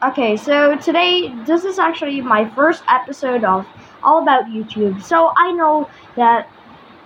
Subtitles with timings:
[0.00, 3.66] Okay, so today this is actually my first episode of
[4.00, 5.02] All About YouTube.
[5.02, 6.48] So I know that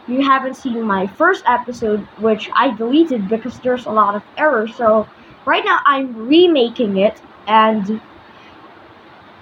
[0.07, 4.77] you haven't seen my first episode, which I deleted because there's a lot of errors.
[4.77, 5.09] So
[5.47, 7.99] right now I'm remaking it, and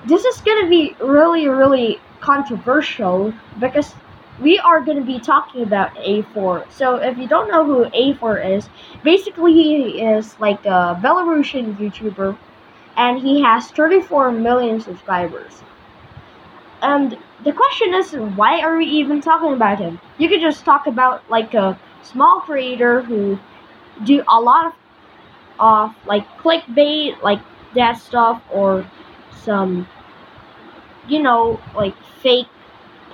[0.06, 3.96] this is gonna be really, really controversial because
[4.40, 6.70] we are to be talking about A4.
[6.70, 8.68] So if you don't know who A4 is,
[9.02, 12.38] basically he is like a Belarusian YouTuber
[13.00, 15.62] and he has 34 million subscribers.
[16.82, 19.98] And the question is, why are we even talking about him?
[20.18, 23.38] You could just talk about like a small creator who
[24.04, 24.72] do a lot of,
[25.58, 27.40] of like clickbait, like
[27.74, 28.86] that stuff, or
[29.44, 29.88] some,
[31.08, 32.48] you know, like fake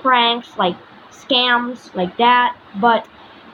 [0.02, 0.76] pranks, like
[1.12, 3.06] scams like that, but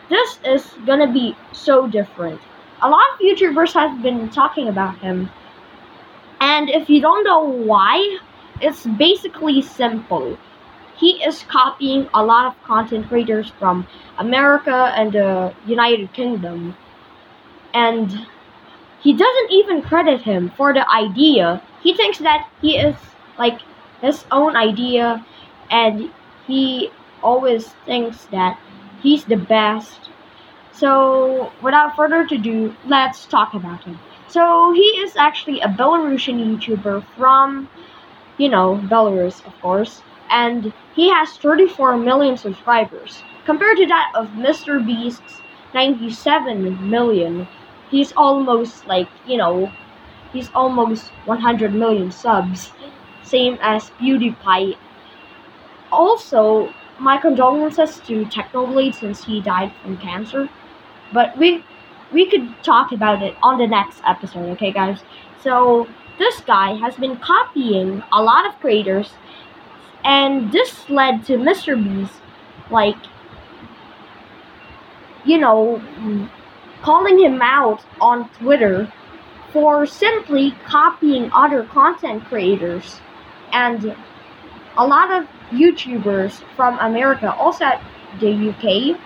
[0.08, 2.40] this is gonna be so different.
[2.82, 5.30] A lot of YouTubers have been talking about him,
[6.42, 8.18] and if you don't know why,
[8.60, 10.36] it's basically simple.
[10.96, 13.86] He is copying a lot of content creators from
[14.18, 16.76] America and the United Kingdom,
[17.74, 18.26] and
[19.00, 21.62] he doesn't even credit him for the idea.
[21.82, 22.96] He thinks that he is
[23.38, 23.60] like
[24.00, 25.24] his own idea
[25.70, 26.10] and
[26.46, 26.90] he
[27.22, 28.58] always thinks that
[29.02, 30.10] he's the best.
[30.72, 33.98] So, without further ado, let's talk about him.
[34.32, 37.68] So, he is actually a Belarusian YouTuber from,
[38.38, 43.22] you know, Belarus, of course, and he has 34 million subscribers.
[43.44, 44.80] Compared to that of Mr.
[44.80, 45.42] Beast's
[45.74, 47.46] 97 million,
[47.90, 49.70] he's almost like, you know,
[50.32, 52.72] he's almost 100 million subs,
[53.22, 54.78] same as PewDiePie.
[55.90, 60.48] Also, my condolences to Technoblade since he died from cancer.
[61.12, 61.62] But we
[62.12, 65.00] we could talk about it on the next episode, okay guys?
[65.42, 65.88] So
[66.18, 69.12] this guy has been copying a lot of creators
[70.04, 71.76] and this led to Mr.
[71.82, 72.14] Beast
[72.70, 72.96] like
[75.24, 75.80] you know
[76.82, 78.92] calling him out on Twitter
[79.52, 83.00] for simply copying other content creators
[83.52, 83.94] and
[84.76, 87.82] a lot of YouTubers from America, also at
[88.20, 88.98] the UK.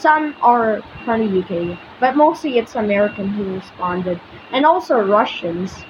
[0.00, 4.18] Some are from the UK, but mostly it's American who responded,
[4.50, 5.84] and also Russians.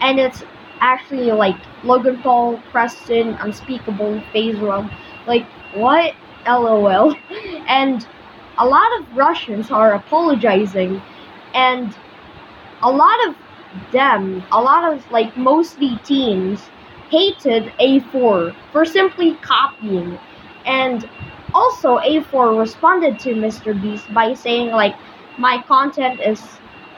[0.00, 0.42] And it's
[0.80, 4.90] actually like Logan Paul, Preston, Unspeakable, FaZe Rug.
[5.26, 5.44] Like,
[5.74, 6.14] what?
[6.46, 7.14] LOL.
[7.68, 8.06] And
[8.58, 11.02] a lot of Russians are apologizing,
[11.54, 11.94] and
[12.82, 13.36] a lot of
[13.92, 16.70] them, a lot of like mostly teens,
[17.10, 20.18] hated A4 for simply copying.
[20.64, 21.08] And
[21.54, 23.74] also, A4 responded to Mr.
[23.80, 24.94] Beast by saying, like,
[25.38, 26.42] my content is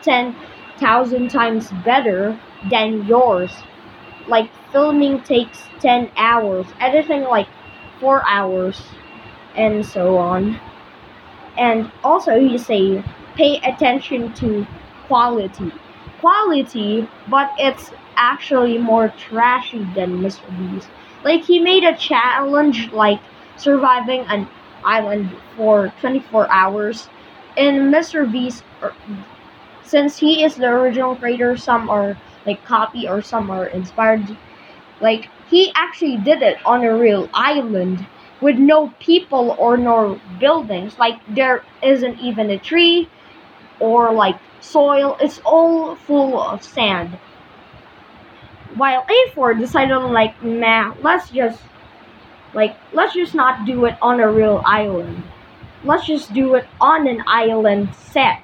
[0.03, 2.38] 10,000 times better
[2.70, 3.53] than yours.
[4.26, 7.48] Like, filming takes 10 hours, editing, like,
[8.00, 8.82] 4 hours,
[9.56, 10.59] and so on.
[11.56, 13.04] And also, he say,
[13.34, 14.66] pay attention to
[15.06, 15.72] quality.
[16.21, 20.48] Quality, but it's actually more trashy than Mr.
[20.59, 20.88] Beast.
[21.25, 23.21] Like he made a challenge like
[23.56, 24.48] surviving an
[24.84, 27.09] island for 24 hours.
[27.56, 28.25] In Mr.
[28.82, 28.94] Er,
[29.82, 32.16] since he is the original creator, some are
[32.47, 34.37] like copy or some are inspired.
[35.00, 38.06] Like he actually did it on a real island
[38.41, 40.98] with no people or no buildings.
[40.98, 43.09] Like there isn't even a tree
[43.81, 45.16] or like soil.
[45.21, 47.19] It's all full of sand.
[48.76, 51.60] While A4 decided like, nah, let's just
[52.54, 55.22] like let's just not do it on a real island.
[55.84, 58.42] Let's just do it on an island set.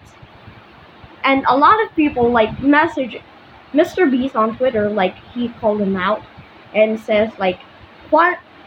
[1.24, 3.16] And a lot of people like message
[3.72, 4.10] Mr.
[4.10, 6.22] Beast on Twitter, like he called him out
[6.74, 7.60] and says like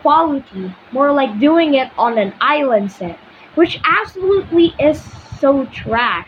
[0.02, 3.18] quality, more like doing it on an island set,
[3.56, 5.02] which absolutely is
[5.40, 6.28] so trash.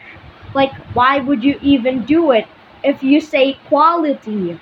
[0.54, 2.48] Like why would you even do it
[2.84, 4.60] if you say quality?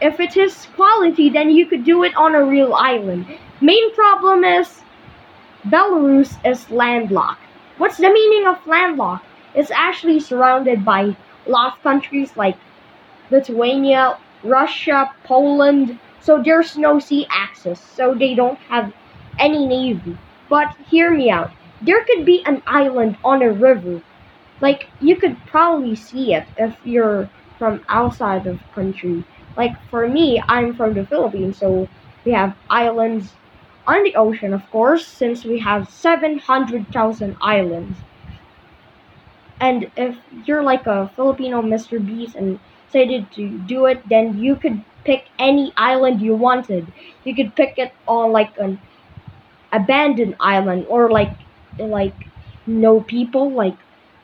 [0.00, 3.26] If it is quality, then you could do it on a real island.
[3.60, 4.82] Main problem is
[5.64, 7.42] Belarus is landlocked.
[7.78, 9.24] What's the meaning of landlocked?
[9.54, 11.16] It's actually surrounded by
[11.46, 12.56] a lot of countries like
[13.30, 15.98] Lithuania, Russia, Poland.
[16.20, 18.92] So there's no sea access, so they don't have
[19.38, 20.18] any navy.
[20.48, 21.50] But hear me out.
[21.80, 24.02] There could be an island on a river.
[24.60, 29.24] Like you could probably see it if you're from outside of country
[29.56, 31.88] like for me, I'm from the Philippines, so
[32.24, 33.32] we have islands
[33.86, 37.96] on the ocean, of course, since we have 700,000 islands.
[39.60, 40.16] And if
[40.46, 41.98] you're like a Filipino Mr.
[41.98, 46.86] Beast and decided to do it, then you could pick any island you wanted.
[47.24, 48.78] You could pick it on like an
[49.72, 51.32] abandoned island or like
[51.78, 52.14] like
[52.66, 53.76] no people like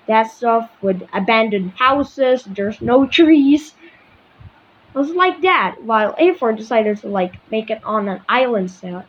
[0.08, 2.44] that stuff with abandoned houses.
[2.44, 3.75] There's no trees.
[4.94, 5.77] Was like that.
[5.83, 9.06] While A4 decided to like make it on an island set.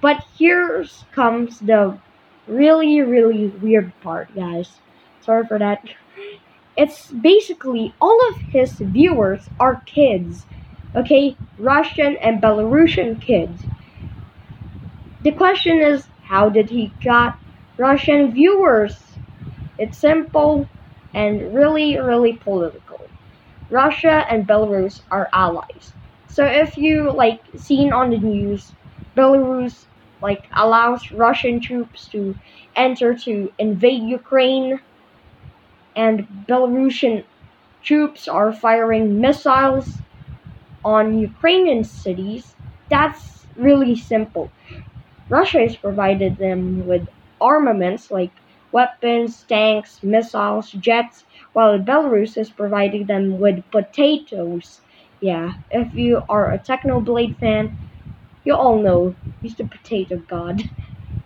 [0.00, 1.98] But here comes the
[2.46, 4.80] really really weird part, guys.
[5.20, 5.84] Sorry for that.
[6.76, 10.46] It's basically all of his viewers are kids.
[10.94, 13.62] Okay, Russian and Belarusian kids.
[15.22, 17.38] The question is, how did he got
[17.76, 18.96] Russian viewers?
[19.78, 20.68] It's simple
[21.12, 22.87] and really, really political.
[23.70, 25.92] Russia and Belarus are allies.
[26.28, 28.72] So if you like seen on the news,
[29.16, 29.86] Belarus
[30.22, 32.34] like allows Russian troops to
[32.76, 34.80] enter to invade Ukraine
[35.96, 37.24] and Belarusian
[37.82, 39.98] troops are firing missiles
[40.84, 42.54] on Ukrainian cities,
[42.90, 44.50] that's really simple.
[45.28, 47.08] Russia has provided them with
[47.40, 48.32] armaments like
[48.72, 54.80] weapons, tanks, missiles, jets, while Belarus is providing them with potatoes.
[55.20, 57.78] Yeah, if you are a Technoblade fan,
[58.44, 60.62] you all know he's the potato god.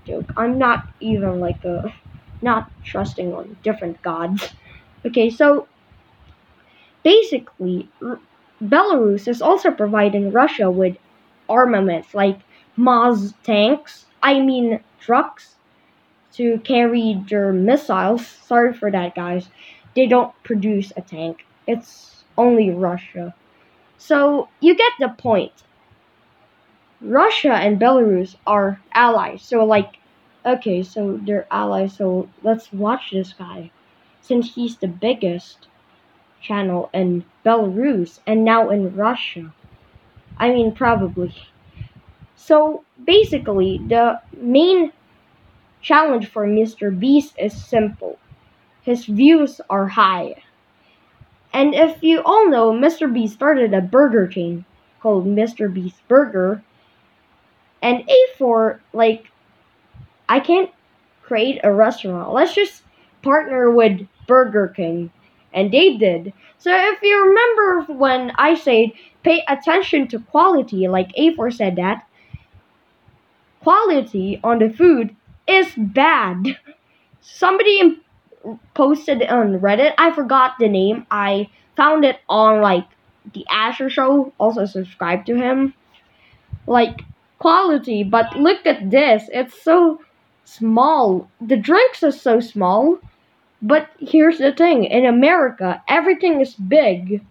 [0.06, 0.32] Joke.
[0.36, 1.94] I'm not even like a
[2.42, 4.54] not trusting on different gods.
[5.06, 5.68] Okay, so
[7.02, 8.20] basically, R-
[8.62, 10.96] Belarus is also providing Russia with
[11.48, 12.40] armaments like
[12.78, 15.56] Maz tanks, I mean trucks,
[16.34, 18.26] to carry their missiles.
[18.26, 19.48] Sorry for that, guys.
[19.94, 23.34] They don't produce a tank, it's only Russia.
[23.98, 25.52] So you get the point.
[27.00, 29.98] Russia and Belarus are allies, so like,
[30.46, 33.70] okay, so they're allies, so let's watch this guy
[34.20, 35.66] since he's the biggest
[36.40, 39.52] channel in Belarus and now in Russia.
[40.38, 41.34] I mean, probably.
[42.36, 44.92] So basically, the main
[45.82, 46.96] challenge for Mr.
[46.96, 48.18] Beast is simple
[48.82, 50.34] his views are high.
[51.52, 53.12] And if you all know, Mr.
[53.12, 54.64] Beast started a burger chain
[55.00, 55.72] called Mr.
[55.72, 56.62] Beast Burger.
[57.80, 58.04] And
[58.38, 59.30] A4, like,
[60.28, 60.70] I can't
[61.22, 62.32] create a restaurant.
[62.32, 62.82] Let's just
[63.22, 65.10] partner with Burger King.
[65.52, 66.32] And they did.
[66.58, 68.92] So if you remember when I said
[69.22, 72.06] pay attention to quality, like A4 said that,
[73.60, 75.14] quality on the food
[75.46, 76.56] is bad.
[77.20, 78.00] Somebody
[78.74, 81.06] posted on Reddit, I forgot the name.
[81.10, 82.86] I found it on like
[83.32, 85.74] the Asher show, also subscribe to him.
[86.66, 87.02] Like
[87.38, 89.28] quality, but look at this.
[89.32, 90.00] It's so
[90.44, 91.28] small.
[91.40, 92.98] The drinks are so small
[93.62, 97.24] but here's the thing in America, everything is big.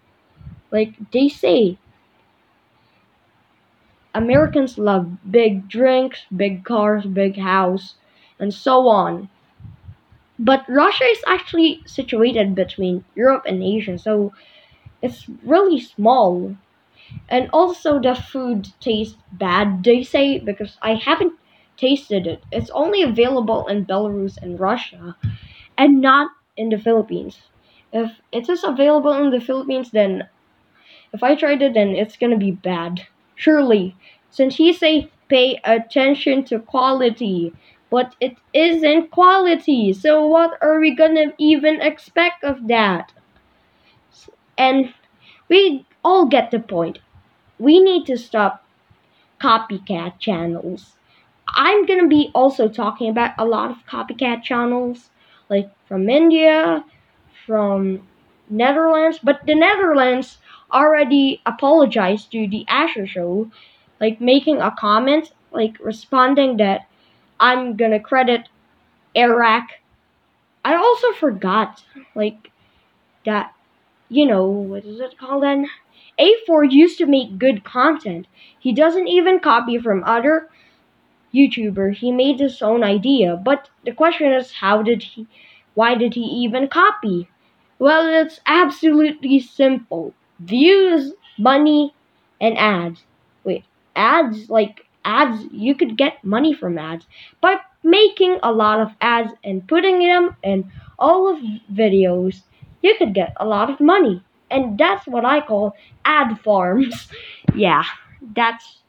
[0.71, 1.77] Like they say,
[4.15, 7.95] Americans love big drinks, big cars, big house,
[8.41, 9.29] and so on.
[10.39, 14.33] But Russia is actually situated between Europe and Asia, so
[15.01, 16.57] it's really small.
[17.29, 21.33] And also, the food tastes bad, they say, because I haven't
[21.77, 22.43] tasted it.
[22.51, 25.15] It's only available in Belarus and Russia
[25.77, 27.41] and not in the Philippines.
[27.93, 30.29] If it is available in the Philippines, then
[31.13, 33.07] if I tried it, then it's gonna be bad.
[33.35, 33.95] Surely,
[34.29, 37.53] since he say pay attention to quality,
[37.91, 39.93] but it isn't quality.
[39.93, 43.13] So what are we gonna even expect of that?
[44.57, 44.93] And
[45.49, 46.99] we all get the point.
[47.59, 48.65] We need to stop
[49.41, 50.97] copycat channels.
[51.49, 55.09] I'm gonna be also talking about a lot of copycat channels
[55.49, 56.85] like from India,
[57.45, 58.07] from
[58.49, 60.39] Netherlands, but the Netherlands
[60.71, 63.51] already apologized to the Asher show,
[63.99, 66.87] like making a comment, like responding that
[67.41, 68.47] I'm gonna credit
[69.15, 69.67] Iraq.
[70.63, 71.83] I also forgot,
[72.15, 72.51] like,
[73.25, 73.53] that,
[74.09, 75.67] you know, what is it called then?
[76.19, 78.27] A4 used to make good content.
[78.59, 80.49] He doesn't even copy from other
[81.33, 81.97] YouTubers.
[81.97, 83.35] He made his own idea.
[83.35, 85.27] But the question is, how did he,
[85.73, 87.27] why did he even copy?
[87.79, 90.13] Well, it's absolutely simple.
[90.39, 91.95] Views, money,
[92.39, 93.03] and ads.
[93.43, 93.63] Wait,
[93.95, 94.49] ads?
[94.49, 97.05] Like, ads, you could get money from ads.
[97.41, 101.41] By making a lot of ads and putting them in all of
[101.73, 102.41] videos,
[102.81, 104.23] you could get a lot of money.
[104.49, 107.07] And that's what I call ad farms.
[107.55, 107.83] yeah,
[108.35, 108.81] that's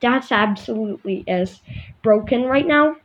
[0.00, 1.60] that's absolutely is
[2.02, 2.96] broken right now.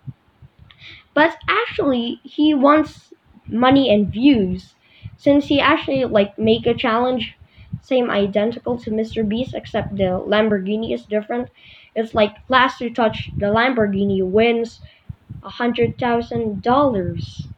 [1.13, 3.13] But actually, he wants
[3.45, 4.73] money and views.
[5.17, 7.35] since he actually like make a challenge
[7.81, 9.21] same identical to Mr.
[9.21, 11.49] Beast except the Lamborghini is different.
[11.97, 14.81] It's like last to touch the Lamborghini wins
[15.43, 17.49] a hundred thousand dollars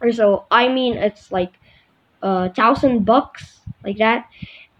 [0.00, 0.46] or so.
[0.50, 1.54] I mean it's like
[2.22, 4.26] a thousand bucks like that,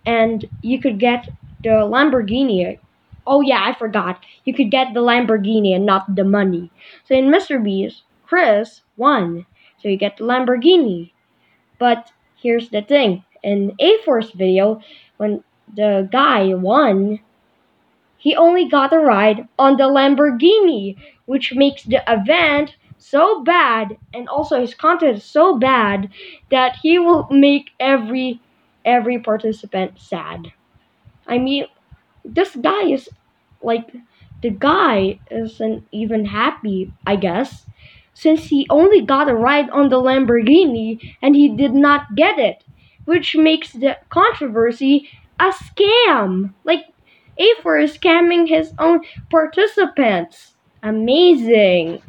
[0.07, 1.29] and you could get
[1.65, 2.79] the Lamborghini.
[3.27, 4.25] Oh yeah, I forgot.
[4.45, 6.73] You could get the Lamborghini and not the money.
[7.07, 7.63] So in Mr.
[7.63, 9.47] Beast, Chris won,
[9.79, 11.13] so you get the Lamborghini.
[11.79, 14.81] But here's the thing: in A4's video,
[15.17, 17.21] when the guy won,
[18.21, 20.97] he only got a ride on the Lamborghini,
[21.27, 26.09] which makes the event so bad and also his content is so bad
[26.51, 28.41] that he will make every
[28.85, 30.53] every participant sad.
[31.27, 31.67] I mean,
[32.25, 33.09] this guy is
[33.63, 33.93] like
[34.43, 37.67] the guy isn't even happy, I guess,
[38.15, 42.65] since he only got a ride on the Lamborghini and he did not get it,
[43.05, 45.09] which makes the controversy
[45.39, 46.55] a scam.
[46.65, 46.87] Like
[47.41, 50.55] A4 is scamming his own participants.
[50.83, 52.03] Amazing.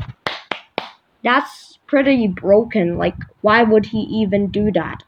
[1.23, 2.97] That's pretty broken.
[2.97, 5.03] Like, why would he even do that?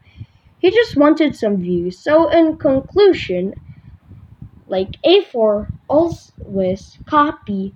[0.59, 1.99] He just wanted some views.
[1.99, 3.53] So, in conclusion,
[4.67, 7.73] like A4 always copy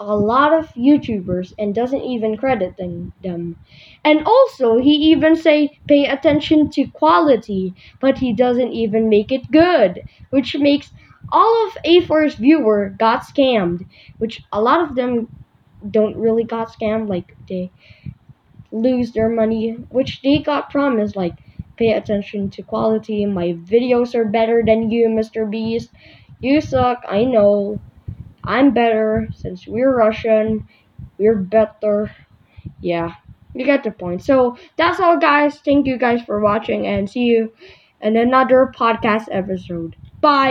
[0.00, 3.56] a lot of YouTubers and doesn't even credit them.
[4.04, 9.50] And also, he even say pay attention to quality, but he doesn't even make it
[9.50, 10.90] good, which makes
[11.30, 13.86] all of A4's viewer got scammed,
[14.18, 15.28] which a lot of them
[15.90, 17.70] don't really got scammed, like they
[18.72, 21.34] lose their money, which they got promised, like
[21.76, 23.26] pay attention to quality.
[23.26, 25.44] My videos are better than you, Mr.
[25.46, 25.90] Beast.
[26.40, 27.80] You suck, I know.
[28.44, 30.66] I'm better since we're Russian.
[31.18, 32.12] We're better.
[32.80, 33.14] Yeah,
[33.54, 34.22] you get the point.
[34.22, 35.58] So that's all, guys.
[35.60, 37.52] Thank you guys for watching and see you
[38.00, 39.96] in another podcast episode.
[40.20, 40.48] Bye.